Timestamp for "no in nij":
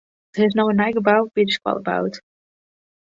0.57-0.91